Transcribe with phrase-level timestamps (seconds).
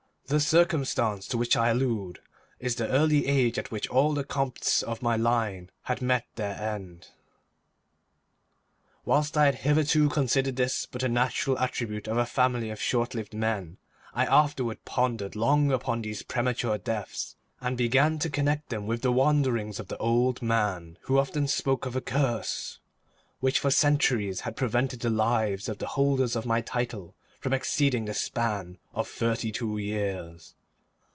[0.27, 2.19] The circumstance to which I allude
[2.57, 6.55] is the early age at which all the Comtes of my line had met their
[6.55, 7.09] end.
[9.03, 13.13] Whilst I had hitherto considered this but a natural attribute of a family of short
[13.13, 13.75] lived men,
[14.13, 19.11] I afterward pondered long upon these premature deaths, and began to connect them with the
[19.11, 22.79] wanderings of the old man, who often spoke of a curse
[23.41, 27.57] which for centuries had prevented the lives of the holders of my title from much
[27.61, 30.53] exceeding the span of thirty two years.